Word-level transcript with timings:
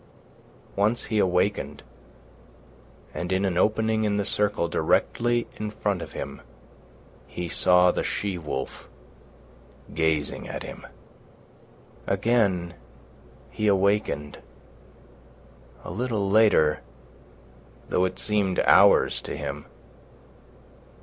Once 0.75 1.03
he 1.03 1.19
awakened, 1.19 1.83
and 3.13 3.31
in 3.31 3.45
an 3.45 3.55
opening 3.55 4.03
in 4.03 4.17
the 4.17 4.25
circle, 4.25 4.67
directly 4.67 5.45
in 5.59 5.69
front 5.69 6.01
of 6.01 6.13
him, 6.13 6.41
he 7.27 7.47
saw 7.47 7.91
the 7.91 8.01
she 8.03 8.35
wolf 8.35 8.89
gazing 9.93 10.47
at 10.47 10.63
him. 10.63 10.87
Again 12.07 12.73
he 13.51 13.67
awakened, 13.67 14.39
a 15.83 15.91
little 15.91 16.27
later, 16.27 16.79
though 17.89 18.03
it 18.05 18.17
seemed 18.17 18.59
hours 18.61 19.21
to 19.21 19.37
him. 19.37 19.65